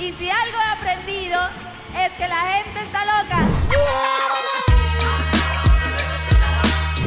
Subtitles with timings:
[0.00, 1.38] Y si algo he aprendido
[1.94, 3.46] es que la gente está loca.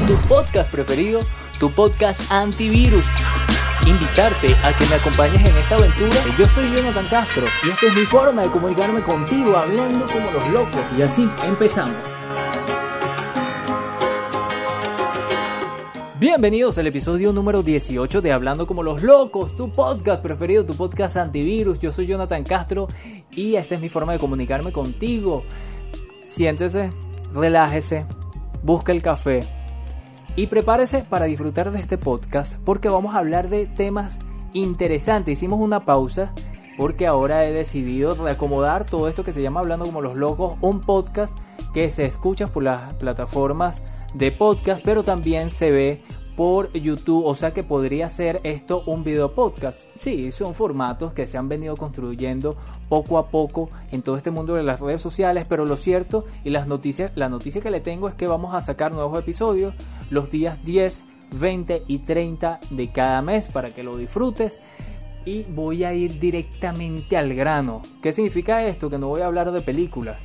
[0.06, 1.18] Tu podcast preferido,
[1.58, 3.04] tu podcast antivirus.
[3.84, 6.14] Invitarte a que me acompañes en esta aventura.
[6.38, 10.46] Yo soy Jonathan Castro y esta es mi forma de comunicarme contigo hablando como los
[10.50, 10.82] locos.
[10.96, 11.96] Y así empezamos.
[16.24, 21.18] Bienvenidos al episodio número 18 de Hablando como los locos, tu podcast preferido, tu podcast
[21.18, 21.78] antivirus.
[21.80, 22.88] Yo soy Jonathan Castro
[23.30, 25.44] y esta es mi forma de comunicarme contigo.
[26.24, 26.88] Siéntese,
[27.34, 28.06] relájese,
[28.62, 29.40] busca el café
[30.34, 34.18] y prepárese para disfrutar de este podcast porque vamos a hablar de temas
[34.54, 35.36] interesantes.
[35.36, 36.32] Hicimos una pausa
[36.78, 40.80] porque ahora he decidido reacomodar todo esto que se llama Hablando como los locos, un
[40.80, 41.38] podcast
[41.72, 43.82] que se escucha por las plataformas
[44.14, 46.00] de podcast, pero también se ve
[46.36, 49.80] por YouTube, o sea que podría ser esto un video podcast.
[50.00, 52.56] Sí, son formatos que se han venido construyendo
[52.88, 56.50] poco a poco en todo este mundo de las redes sociales, pero lo cierto y
[56.50, 59.74] las noticias, la noticia que le tengo es que vamos a sacar nuevos episodios
[60.10, 61.02] los días 10,
[61.38, 64.58] 20 y 30 de cada mes para que lo disfrutes.
[65.26, 67.80] Y voy a ir directamente al grano.
[68.02, 68.90] ¿Qué significa esto?
[68.90, 70.18] Que no voy a hablar de películas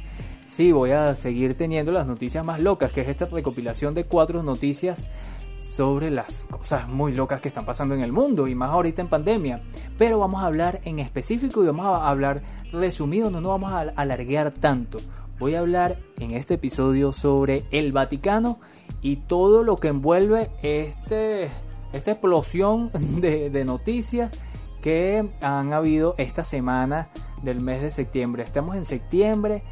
[0.50, 4.42] sí, voy a seguir teniendo las noticias más locas, que es esta recopilación de cuatro
[4.42, 5.08] noticias
[5.60, 9.10] sobre las cosas muy locas que están pasando en el mundo y más ahorita en
[9.10, 9.62] pandemia.
[9.98, 13.82] Pero vamos a hablar en específico y vamos a hablar resumido, no nos vamos a
[13.96, 14.98] alarguear tanto.
[15.38, 18.60] Voy a hablar en este episodio sobre el Vaticano
[19.02, 21.50] y todo lo que envuelve este,
[21.94, 22.90] esta explosión
[23.22, 24.34] de, de noticias
[24.82, 27.10] que han habido esta semana
[27.44, 28.44] del mes de septiembre.
[28.44, 29.64] Estamos en septiembre,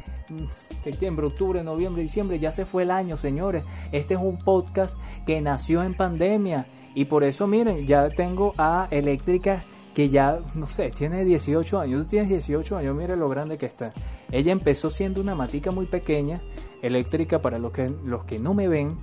[0.82, 3.64] septiembre, octubre, noviembre, diciembre, ya se fue el año, señores.
[3.92, 8.88] Este es un podcast que nació en pandemia y por eso miren, ya tengo a
[8.90, 12.02] Eléctrica que ya, no sé, tiene 18 años.
[12.02, 13.92] Tú tienes 18 años, mire lo grande que está.
[14.30, 16.40] Ella empezó siendo una matica muy pequeña,
[16.82, 18.96] eléctrica para los que, los que no me ven.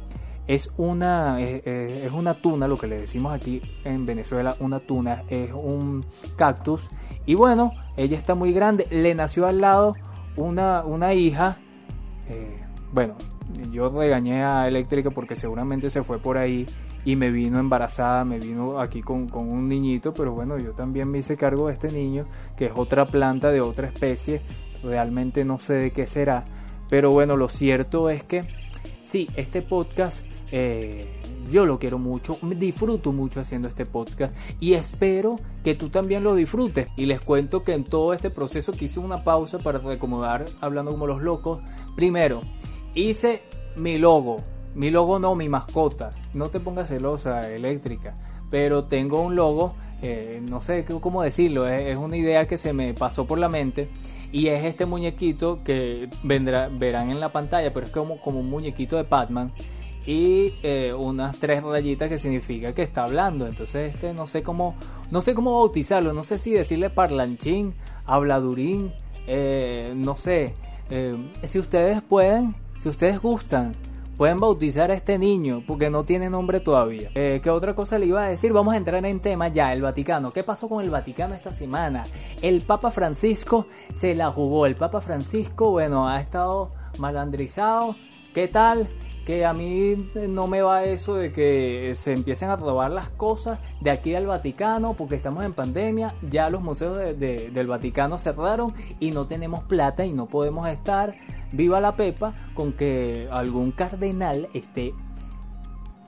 [0.48, 5.52] Es una, es, una tuna, lo que le decimos aquí en Venezuela, una tuna, es
[5.52, 6.06] un
[6.38, 6.90] cactus.
[7.26, 9.96] Y bueno, ella está muy grande, le nació al lado
[10.36, 11.58] una, una hija,
[12.30, 13.16] eh, bueno,
[13.72, 16.66] yo regañé a Eléctrica porque seguramente se fue por ahí
[17.04, 21.20] y me vino embarazada, me vino aquí con, un niñito, pero bueno, yo también me
[21.20, 22.26] hice cargo de este niño,
[22.58, 24.42] que es otra planta de otra especie,
[24.84, 26.44] realmente no sé de qué será,
[26.90, 28.42] pero bueno, lo cierto es que
[29.02, 35.36] sí, este podcast eh, yo lo quiero mucho, disfruto mucho haciendo este podcast y espero
[35.64, 36.88] que tú también lo disfrutes.
[36.96, 40.92] Y les cuento que en todo este proceso que hice una pausa para reacomodar hablando
[40.92, 41.60] como los locos.
[41.96, 42.42] Primero,
[42.94, 43.44] hice
[43.76, 44.38] mi logo.
[44.74, 46.12] Mi logo no, mi mascota.
[46.34, 48.16] No te pongas celosa, eléctrica.
[48.50, 52.94] Pero tengo un logo, eh, no sé cómo decirlo, es, una idea que se me
[52.94, 53.90] pasó por la mente.
[54.32, 58.50] Y es este muñequito que vendrá, verán en la pantalla, pero es como, como un
[58.50, 59.52] muñequito de Batman
[60.06, 63.48] y eh, unas tres rayitas que significa que está hablando.
[63.48, 64.76] Entonces este no sé cómo
[65.12, 67.74] no sé cómo bautizarlo, no sé si decirle parlanchín,
[68.06, 68.92] habladurín,
[69.28, 70.56] eh, no sé.
[70.90, 73.74] Eh, si ustedes pueden, si ustedes gustan,
[74.18, 77.10] pueden bautizar a este niño porque no tiene nombre todavía.
[77.14, 78.54] ¿Qué otra cosa le iba a decir?
[78.54, 80.32] Vamos a entrar en tema ya, el Vaticano.
[80.32, 82.04] ¿Qué pasó con el Vaticano esta semana?
[82.42, 84.68] El Papa Francisco se la jugó.
[84.68, 87.96] El Papa Francisco, bueno, ha estado malandrizado.
[88.34, 88.88] ¿Qué tal?
[89.26, 93.60] Que a mí no me va eso de que se empiecen a robar las cosas
[93.82, 99.12] de aquí al Vaticano porque estamos en pandemia, ya los museos del Vaticano cerraron y
[99.12, 101.16] no tenemos plata y no podemos estar.
[101.52, 104.94] Viva la pepa con que algún cardenal esté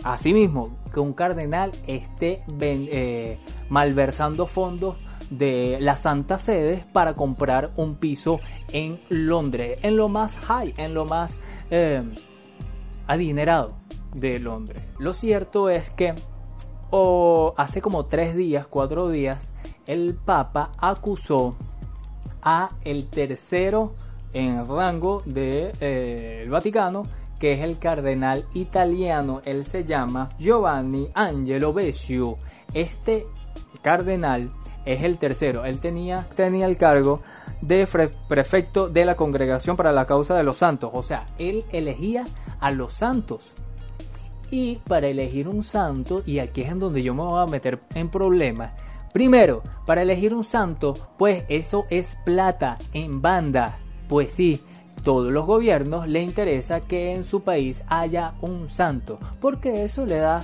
[0.03, 3.39] así mismo, que un cardenal esté eh,
[3.69, 4.95] malversando fondos
[5.31, 8.39] de la Santa Sede para comprar un piso
[8.71, 11.37] en Londres, en lo más high, en lo más...
[11.71, 12.03] Eh,
[13.07, 13.75] adinerado
[14.13, 14.83] de Londres.
[14.99, 16.13] Lo cierto es que
[17.57, 19.51] hace como tres días, cuatro días,
[19.85, 21.55] el Papa acusó
[22.41, 23.93] a el tercero
[24.33, 27.03] en rango del de, eh, Vaticano,
[27.39, 32.37] que es el cardenal italiano, él se llama Giovanni Angelo Becciu.
[32.73, 33.27] Este
[33.81, 34.51] cardenal
[34.85, 37.21] es el tercero, él tenía, tenía el cargo
[37.61, 37.87] de
[38.27, 42.25] prefecto de la Congregación para la Causa de los Santos, o sea, él elegía
[42.59, 43.53] a los santos.
[44.49, 47.81] Y para elegir un santo, y aquí es en donde yo me voy a meter
[47.95, 48.73] en problemas,
[49.13, 53.79] primero, para elegir un santo, pues eso es plata en banda.
[54.07, 54.61] Pues sí,
[55.03, 60.17] todos los gobiernos le interesa que en su país haya un santo, porque eso le
[60.17, 60.43] da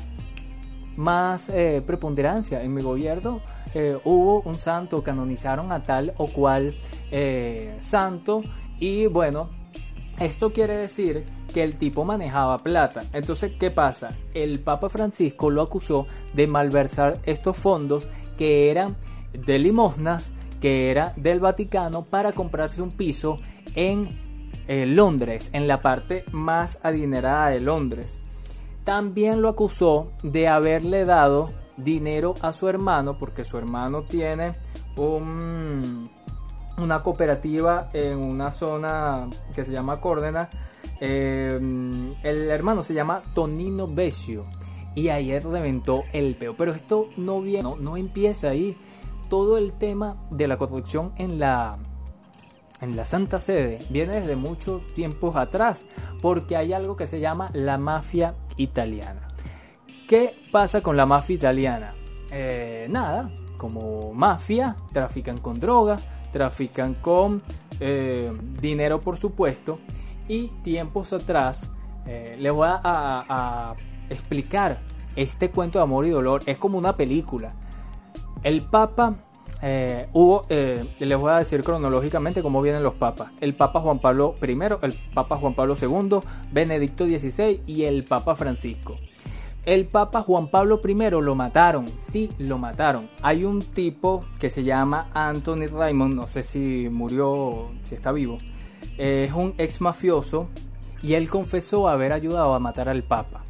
[0.96, 2.62] más eh, preponderancia.
[2.62, 3.42] En mi gobierno
[3.74, 6.76] eh, hubo un santo, canonizaron a tal o cual
[7.12, 8.44] eh, santo
[8.80, 9.50] y bueno,
[10.20, 13.02] esto quiere decir que el tipo manejaba plata.
[13.14, 14.16] Entonces, ¿qué pasa?
[14.34, 18.98] El Papa Francisco lo acusó de malversar estos fondos que eran
[19.34, 23.40] de limosnas, que era del Vaticano, para comprarse un piso
[23.76, 24.10] en
[24.68, 28.18] eh, Londres, en la parte más adinerada de Londres.
[28.84, 34.54] También lo acusó de haberle dado dinero a su hermano, porque su hermano tiene
[34.98, 36.10] un,
[36.78, 40.50] una cooperativa en una zona que se llama Córdoba.
[41.06, 41.60] Eh,
[42.24, 44.46] el hermano se llama Tonino Besio
[44.96, 46.56] y ayer reventó el peo.
[46.56, 48.78] Pero esto no viene, no, no empieza ahí.
[49.30, 51.78] Todo el tema de la corrupción en la
[52.80, 55.86] en la Santa Sede viene desde muchos tiempos atrás,
[56.22, 59.30] porque hay algo que se llama la mafia italiana.
[60.08, 61.96] ¿Qué pasa con la mafia italiana?
[62.32, 67.42] Eh, nada, como mafia, trafican con drogas, trafican con
[67.80, 69.80] eh, dinero por supuesto,
[70.28, 71.70] y tiempos atrás
[72.06, 73.76] eh, les voy a,
[74.10, 74.80] explicar
[75.16, 77.54] este cuento de amor y dolor, es como una película.
[78.44, 79.16] El Papa
[79.62, 83.32] eh, hubo, eh, les voy a decir cronológicamente cómo vienen los papas.
[83.40, 86.20] El Papa Juan Pablo I, el Papa Juan Pablo II,
[86.52, 88.98] Benedicto XVI y el Papa Francisco.
[89.66, 93.10] El Papa Juan Pablo I lo mataron, sí, lo mataron.
[93.22, 98.38] Hay un tipo que se llama Anthony Raymond, no sé si murió, si está vivo.
[98.98, 100.50] Es un ex mafioso
[101.02, 103.44] y él confesó haber ayudado a matar al Papa.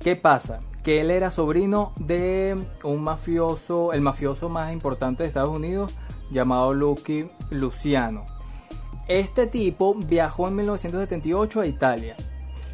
[0.00, 0.60] ¿Qué pasa?
[0.82, 5.94] que él era sobrino de un mafioso, el mafioso más importante de Estados Unidos,
[6.30, 8.24] llamado Lucky Luciano.
[9.08, 12.16] Este tipo viajó en 1978 a Italia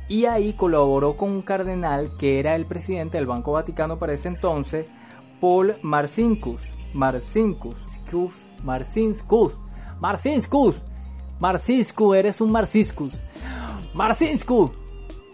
[0.09, 4.29] y ahí colaboró con un cardenal que era el presidente del Banco Vaticano para ese
[4.29, 4.87] entonces,
[5.41, 6.63] Paul Marcinkus.
[6.93, 7.77] Marcinkus.
[8.63, 9.53] Marcinkus.
[10.01, 10.77] Marcinkus.
[11.41, 12.17] Marcinkus.
[12.17, 13.21] Eres un Marcinkus.
[13.95, 14.71] Marcinkus.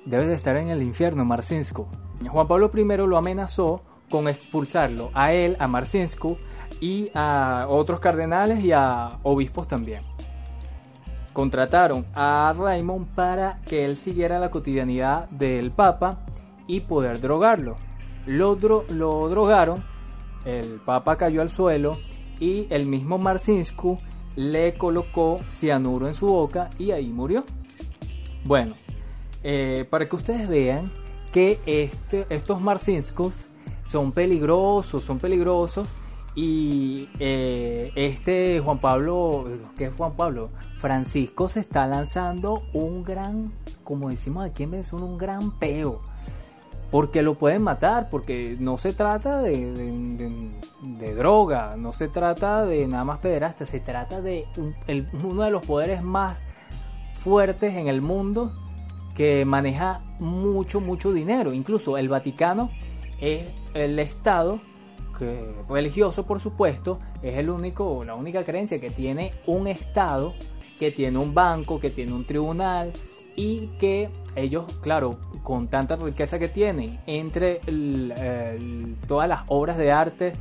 [0.05, 1.87] Debes de estar en el infierno, Marcinkus.
[2.29, 3.83] Juan Pablo I lo amenazó
[4.13, 6.37] con expulsarlo a él, a Marcinscu
[6.81, 10.03] y a otros cardenales y a obispos también.
[11.33, 16.27] Contrataron a Raymond para que él siguiera la cotidianidad del Papa
[16.67, 17.79] y poder drogarlo.
[18.27, 19.83] Lo, drogaron,
[20.45, 21.97] el Papa cayó al suelo
[22.39, 23.99] y el mismo Marcinscu
[24.37, 27.45] le colocó cianuro en su boca y ahí murió.
[28.45, 28.75] Bueno,
[29.43, 30.93] eh, para que ustedes vean
[31.33, 33.47] que este, estos marcinscos
[33.85, 35.89] son peligrosos, son peligrosos.
[36.35, 39.45] Y eh, este Juan Pablo,
[39.77, 40.49] ¿qué es Juan Pablo?
[40.79, 43.53] Francisco se está lanzando un gran,
[43.85, 46.01] como decimos aquí en Venezuela, un gran peo.
[46.93, 50.53] Porque lo pueden matar, porque no se trata de,
[51.17, 54.47] droga, no se trata de nada más pederasta, se trata de
[55.25, 56.45] uno de los poderes más
[57.19, 58.53] fuertes en el mundo
[59.15, 61.53] que maneja mucho, mucho dinero.
[61.53, 62.71] Incluso el Vaticano
[63.21, 64.61] es el Estado
[65.19, 70.35] que, religioso, por supuesto, es el único, la única creencia que tiene un Estado,
[70.79, 72.93] que tiene un banco, que tiene un tribunal
[73.37, 77.61] y que ellos, claro, con tanta riqueza que tienen, entre
[79.07, 80.33] todas las obras de arte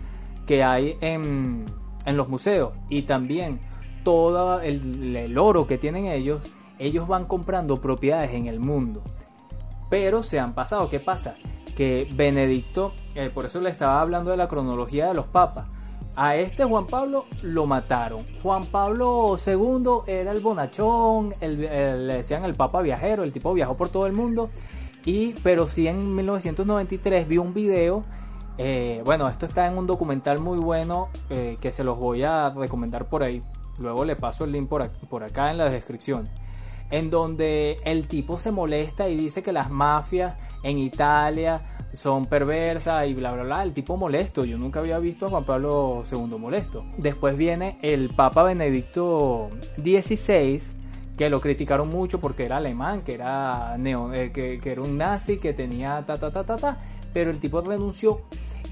[0.45, 1.65] que hay en,
[2.05, 3.59] en los museos y también
[4.03, 6.41] todo el, el oro que tienen ellos,
[6.79, 9.01] ellos van comprando propiedades en el mundo.
[9.89, 10.89] Pero se han pasado.
[10.89, 11.35] ¿Qué pasa?
[11.75, 15.65] Que Benedicto, eh, por eso le estaba hablando de la cronología de los papas.
[16.15, 18.25] A este Juan Pablo lo mataron.
[18.41, 23.89] Juan Pablo II era el bonachón, le decían el papa viajero, el tipo viajó por
[23.89, 24.49] todo el mundo.
[25.05, 28.03] Y, pero sí en 1993 vi un video
[28.57, 32.51] eh, bueno, esto está en un documental muy bueno eh, que se los voy a
[32.51, 33.41] recomendar por ahí.
[33.79, 36.29] Luego le paso el link por, por acá en la descripción
[36.91, 41.61] en donde el tipo se molesta y dice que las mafias en Italia
[41.93, 43.63] son perversas y bla bla bla.
[43.63, 44.45] El tipo molesto.
[44.45, 46.83] Yo nunca había visto a Juan Pablo II molesto.
[46.97, 50.61] Después viene el Papa Benedicto XVI
[51.17, 55.37] que lo criticaron mucho porque era alemán, que era neo, eh, que, era un nazi,
[55.37, 56.77] que tenía ta ta ta ta ta,
[57.13, 58.21] pero el tipo renunció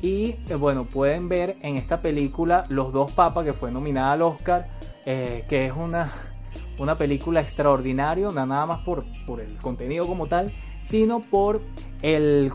[0.02, 4.22] y eh, bueno, pueden ver en esta película Los dos papas que fue nominada al
[4.22, 4.68] Oscar,
[5.06, 6.12] eh, que es una
[6.80, 11.62] una película extraordinaria, no nada más por, por el contenido como tal, sino por
[12.02, 12.54] el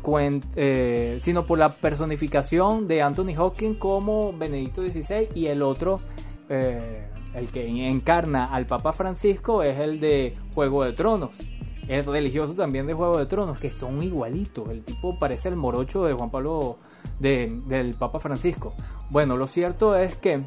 [0.57, 6.01] eh, sino por la personificación de Anthony Hawking como Benedicto XVI y el otro
[7.35, 11.31] el que encarna al Papa Francisco es el de Juego de Tronos
[11.89, 14.69] el religioso también de Juego de Tronos, que son igualitos.
[14.71, 16.79] El tipo parece el morocho de Juan Pablo,
[17.19, 18.75] del Papa Francisco.
[19.11, 20.43] Bueno, lo cierto es que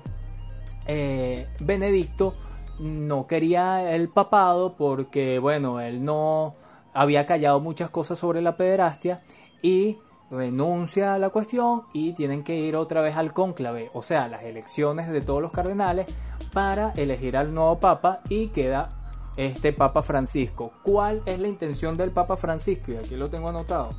[0.88, 2.34] eh, Benedicto
[2.80, 6.56] no quería el papado porque, bueno, él no
[6.94, 9.22] había callado muchas cosas sobre la pederastia
[9.62, 9.98] y
[10.30, 14.44] renuncia a la cuestión y tienen que ir otra vez al cónclave, o sea, las
[14.44, 16.08] elecciones de todos los cardenales
[16.58, 18.90] para elegir al nuevo papa y queda
[19.36, 20.72] este Papa Francisco.
[20.82, 22.94] ¿Cuál es la intención del Papa Francisco?
[22.94, 23.92] Y aquí lo tengo anotado.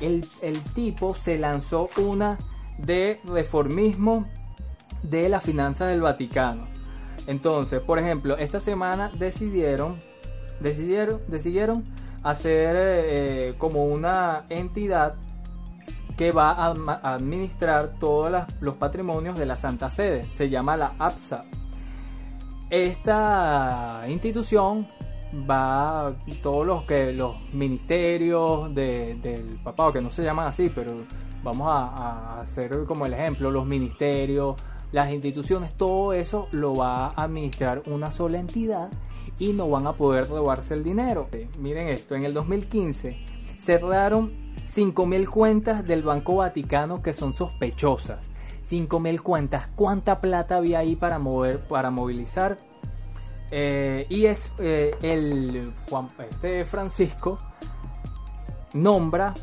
[0.00, 2.38] El, el tipo se lanzó una
[2.76, 4.26] de reformismo
[5.04, 6.66] de las finanzas del Vaticano.
[7.28, 10.00] Entonces, por ejemplo, esta semana decidieron,
[10.58, 11.84] decidieron, decidieron
[12.24, 15.14] hacer eh, como una entidad
[16.16, 20.28] que va a, administrar todos los patrimonios de la Santa Sede.
[20.34, 21.44] Se llama la APSA.
[22.72, 24.88] Esta institución
[25.46, 30.96] va todos los que los ministerios del papado que no se llaman así pero
[31.42, 34.56] vamos a, hacer como el ejemplo los ministerios
[34.90, 38.88] las instituciones todo eso lo va a administrar una sola entidad
[39.38, 43.18] y no van a poder robarse el dinero miren esto en el 2015
[43.58, 44.32] cerraron
[44.66, 48.31] 5.000 cuentas del Banco Vaticano que son sospechosas.
[48.64, 49.68] 5.000 cuentas.
[49.74, 52.58] ¿Cuánta plata había ahí para mover, para movilizar?
[53.50, 57.38] Eh, y es eh, el Juan, este Francisco
[58.72, 59.34] nombra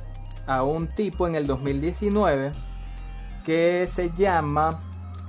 [0.47, 2.51] a un tipo en el 2019
[3.45, 4.79] que se llama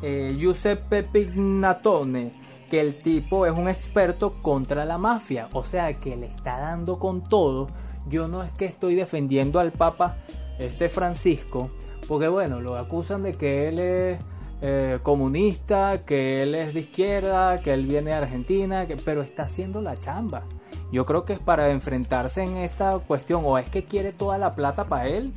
[0.00, 2.32] eh, Giuseppe Pignatone
[2.70, 6.98] que el tipo es un experto contra la mafia, o sea que le está dando
[6.98, 7.66] con todo
[8.08, 10.16] yo no es que estoy defendiendo al Papa
[10.58, 11.70] este Francisco,
[12.10, 14.18] porque bueno, lo acusan de que él es
[14.62, 19.80] eh, comunista, que él es de izquierda, que él viene de Argentina, pero está haciendo
[19.80, 20.42] la chamba.
[20.90, 24.56] Yo creo que es para enfrentarse en esta cuestión, o es que quiere toda la
[24.56, 25.32] plata para él,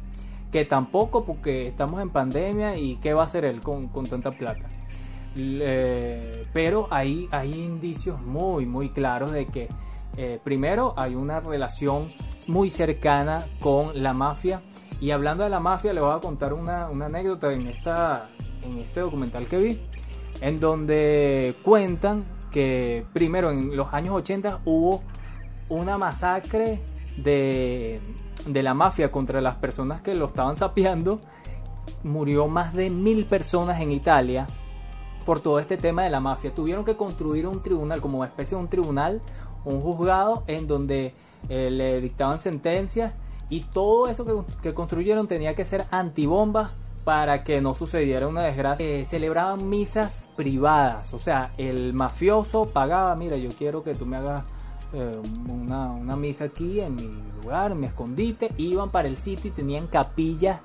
[0.51, 4.67] que tampoco porque estamos en pandemia y qué va a hacer él con, tanta plata.
[6.53, 9.69] pero hay, hay indicios muy, muy claros de que
[10.17, 12.11] eh, primero hay una relación
[12.47, 14.63] muy cercana con la mafia.
[15.03, 18.29] Y hablando de la mafia, le voy a contar una, anécdota en, esta,
[18.61, 19.81] en este documental que vi,
[20.39, 25.03] en donde cuentan que primero en los años 80 hubo
[25.67, 26.81] una masacre
[27.17, 27.99] de,
[28.45, 31.19] de la mafia contra las personas que lo estaban sapeando.
[32.03, 34.47] Murió más de mil personas en Italia
[35.25, 36.55] por todo este tema de la mafia.
[36.55, 39.21] Tuvieron que construir un tribunal, como una especie de un tribunal,
[39.65, 41.13] un juzgado en donde
[41.49, 43.11] eh, le dictaban sentencias
[43.53, 46.71] y todo eso que, construyeron tenía que ser antibombas
[47.03, 48.83] para que no sucediera una desgracia.
[48.83, 54.17] Eh, celebraban misas privadas, o sea, el mafioso pagaba, mira, yo quiero que tú me
[54.17, 54.43] hagas
[54.93, 57.09] eh, una, una, misa aquí en mi
[57.43, 60.59] lugar, en mi escondite, iban para el sitio y tenían capillas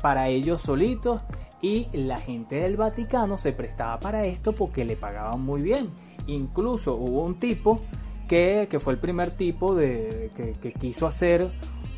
[0.00, 1.20] para ellos solitos
[1.60, 5.90] y la gente del Vaticano se prestaba para esto porque le pagaban muy bien.
[6.26, 7.80] Incluso hubo un tipo
[8.26, 10.30] que, fue el primer tipo de,
[10.60, 11.50] que, quiso hacer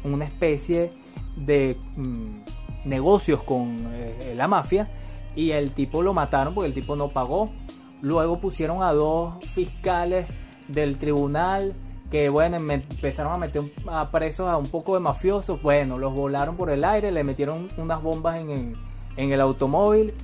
[0.04, 0.92] una especie
[1.36, 4.88] de mm, negocios con eh, la mafia
[5.34, 7.50] y el tipo lo mataron porque el tipo no pagó.
[8.00, 10.26] Luego pusieron a dos fiscales
[10.68, 11.74] del tribunal
[12.10, 15.60] que bueno, empezaron a meter a presos a un poco de mafiosos.
[15.62, 18.74] Bueno, los volaron por el aire, le metieron unas bombas en,
[19.16, 20.14] en el automóvil.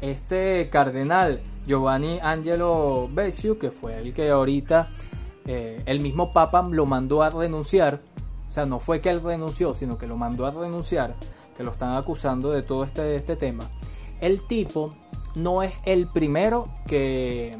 [0.00, 4.88] Este cardenal Giovanni Angelo Becciu, que fue el que ahorita
[5.46, 8.02] eh, el mismo Papa lo mandó a renunciar,
[8.48, 11.14] o sea, no fue que él renunció, sino que lo mandó a renunciar,
[11.56, 13.64] que lo están acusando de todo este, este tema.
[14.20, 14.94] El tipo
[15.34, 17.56] no es el primero que,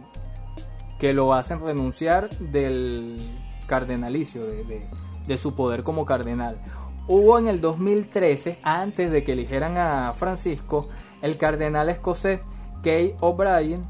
[0.99, 3.31] que lo hacen renunciar del
[3.67, 4.89] cardenalicio, de,
[5.27, 6.61] de su poder como cardenal.
[7.09, 10.89] Hubo en el 2013, antes de que eligieran a Francisco,
[11.23, 12.41] el cardenal escocés
[12.83, 13.83] Kay O'Brien,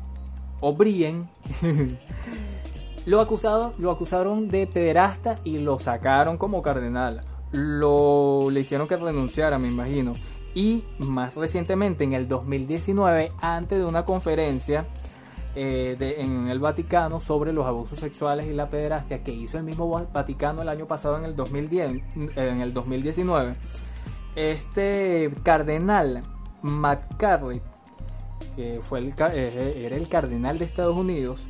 [0.61, 1.29] O'Brien
[3.07, 7.23] lo, acusado, lo acusaron de pederasta y lo sacaron como cardenal.
[7.53, 10.13] Lo, le hicieron que renunciara, me imagino.
[10.55, 14.87] Y más recientemente, en el 2019, antes de una conferencia
[15.55, 19.89] eh, en el Vaticano sobre los abusos sexuales y la pederastia que hizo el mismo
[20.13, 22.03] Vaticano el año pasado en el, 2010,
[22.37, 23.55] en el 2019,
[24.35, 26.23] este cardenal
[26.61, 27.63] McCarthy
[28.55, 31.41] que fue el, eh, era el cardenal de Estados Unidos,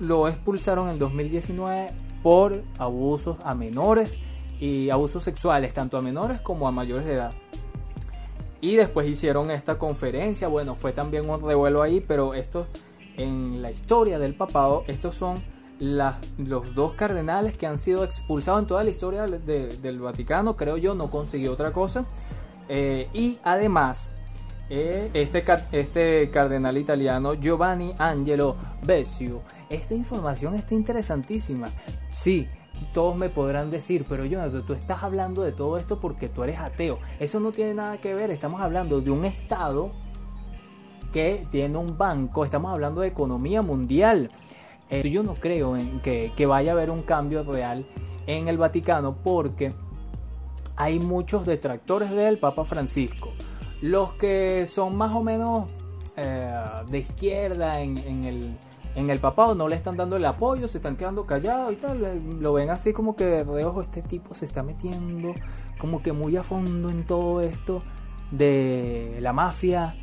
[0.00, 1.88] lo expulsaron en el 2019
[2.22, 4.18] por abusos a menores
[4.60, 7.32] y abusos sexuales, tanto a menores como a mayores de edad.
[8.60, 12.66] Y después hicieron esta conferencia, bueno, fue también un revuelo ahí, pero esto
[13.16, 15.42] en la historia del papado, estos son
[15.78, 20.94] los dos cardenales que han sido expulsados en toda la historia del Vaticano, creo yo,
[20.94, 22.04] no consiguió otra cosa.
[22.68, 24.10] Eh, y además,
[24.70, 31.68] este, este cardenal italiano Giovanni Angelo Besio, esta información está interesantísima.
[32.10, 32.48] Sí,
[32.94, 36.58] todos me podrán decir, pero Jonathan, tú estás hablando de todo esto porque tú eres
[36.58, 36.98] ateo.
[37.18, 39.92] Eso no tiene nada que ver, estamos hablando de un Estado
[41.12, 44.30] que tiene un banco, estamos hablando de economía mundial.
[44.88, 47.86] Eh, yo no creo en que, vaya a haber un cambio real
[48.26, 49.72] en el Vaticano porque
[50.76, 53.32] hay muchos detractores del Papa Francisco.
[53.80, 55.70] Los que son más o menos
[56.16, 56.54] eh,
[56.88, 58.56] de izquierda en, el,
[58.94, 62.20] en el papado no le están dando el apoyo, se están quedando callados y tal.
[62.40, 65.34] Lo ven así como que de ojo este tipo se está metiendo
[65.78, 67.82] como que muy a fondo en todo esto
[68.30, 69.94] de la mafia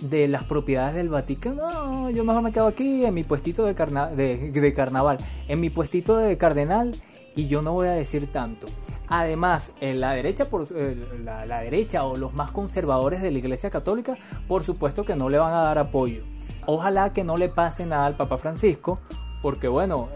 [0.00, 1.70] de las propiedades del Vaticano.
[1.70, 6.16] No, yo mejor me quedo aquí en mi puestito de, de, carnaval, en mi puestito
[6.16, 6.92] de cardenal
[7.36, 8.66] y yo no voy a decir tanto.
[9.10, 14.16] Además, en la derecha, por, la, derecha o los más conservadores de la Iglesia Católica,
[14.46, 16.22] por supuesto que no le van a dar apoyo.
[16.64, 19.00] Ojalá que no le pase nada al Papa Francisco,
[19.42, 20.08] porque bueno,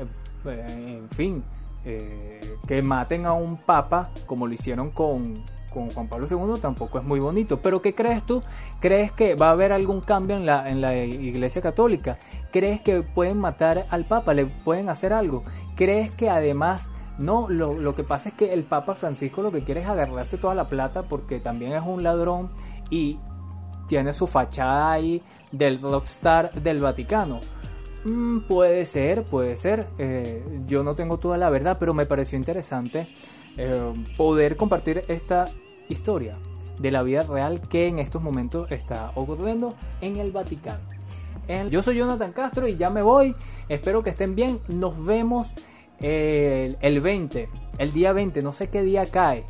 [0.44, 1.42] eh, en fin,
[1.84, 7.00] eh, que maten a un papa como lo hicieron con, con Juan Pablo II tampoco
[7.00, 7.58] es muy bonito.
[7.60, 8.44] Pero ¿qué crees tú?
[8.78, 12.18] ¿Crees que va a haber algún cambio en la, en la Iglesia Católica?
[12.52, 14.34] ¿Crees que pueden matar al Papa?
[14.34, 15.42] ¿Le pueden hacer algo?
[15.74, 16.90] ¿Crees que además...
[17.18, 20.37] No, lo, lo que pasa es que el Papa Francisco lo que quiere es agarrarse
[20.37, 22.50] toda la plata porque también es un ladrón
[22.90, 23.18] y
[23.87, 27.40] tiene su fachada ahí del rockstar del Vaticano.
[28.04, 29.87] Mm, puede ser, puede ser.
[29.99, 33.06] Eh, yo no tengo toda la verdad, pero me pareció interesante
[33.56, 35.47] eh, poder compartir esta
[35.88, 36.37] historia
[36.78, 40.80] de la vida real que en estos momentos está ocurriendo en el Vaticano.
[41.71, 43.37] Yo soy Jonathan Castro y ya me voy.
[43.68, 44.61] Espero que estén bien.
[44.68, 45.49] Nos vemos
[46.04, 49.44] el, el 20, el día 20, no sé qué día cae.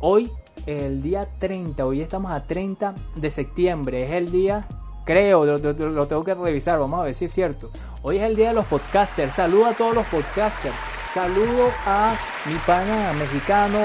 [0.00, 0.30] Hoy,
[0.66, 4.04] el día 30, hoy estamos a 30 de septiembre.
[4.04, 4.66] Es el día
[5.04, 7.70] Creo, lo, tengo que revisar, vamos a ver si es cierto.
[8.00, 9.34] Hoy es el día de los podcasters.
[9.34, 10.74] Saludo a todos los podcasters.
[11.12, 13.78] Saludo a mi pana mexicano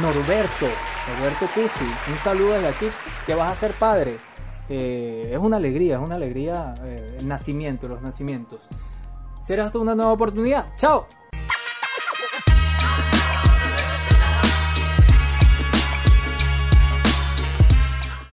[0.00, 0.66] Norberto,
[1.08, 1.84] Norberto Cusi.
[2.10, 2.86] Un saludo desde aquí,
[3.26, 4.16] que vas a ser padre.
[4.70, 8.66] Eh, es una alegría, es una alegría eh, el nacimiento, los nacimientos.
[9.42, 10.66] Será hasta una nueva oportunidad.
[10.76, 11.06] ¡Chao!